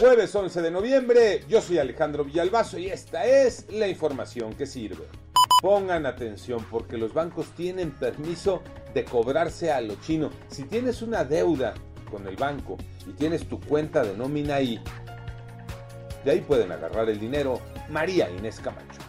[0.00, 5.04] Jueves 11 de noviembre, yo soy Alejandro Villalbazo y esta es la información que sirve.
[5.60, 8.62] Pongan atención porque los bancos tienen permiso
[8.94, 10.30] de cobrarse a lo chino.
[10.48, 11.74] Si tienes una deuda
[12.10, 14.80] con el banco y tienes tu cuenta de nómina ahí,
[16.24, 19.07] de ahí pueden agarrar el dinero María Inés Camacho.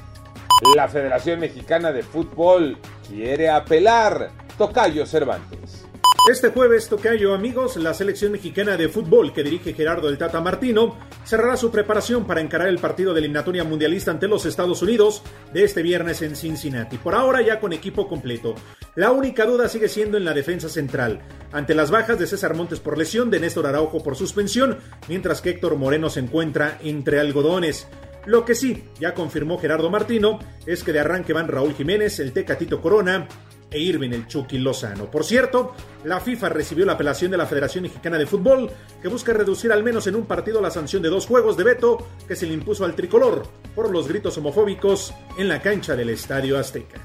[0.74, 4.30] La Federación Mexicana de Fútbol quiere apelar.
[4.56, 5.86] Tocayo Cervantes.
[6.28, 10.98] Este jueves, Tocayo, amigos, la selección mexicana de fútbol que dirige Gerardo del Tata Martino
[11.24, 15.22] cerrará su preparación para encarar el partido de eliminatoria mundialista ante los Estados Unidos
[15.54, 16.98] de este viernes en Cincinnati.
[16.98, 18.56] Por ahora ya con equipo completo.
[18.98, 21.20] La única duda sigue siendo en la defensa central,
[21.52, 25.50] ante las bajas de César Montes por lesión, de Néstor Araujo por suspensión, mientras que
[25.50, 27.86] Héctor Moreno se encuentra entre algodones.
[28.26, 32.32] Lo que sí, ya confirmó Gerardo Martino, es que de arranque van Raúl Jiménez, el
[32.32, 33.28] Tecatito Corona,
[33.70, 35.08] e Irving el Chucky Lozano.
[35.08, 38.68] Por cierto, la FIFA recibió la apelación de la Federación Mexicana de Fútbol,
[39.00, 42.04] que busca reducir al menos en un partido la sanción de dos juegos de veto
[42.26, 43.44] que se le impuso al tricolor
[43.76, 47.04] por los gritos homofóbicos en la cancha del Estadio Azteca.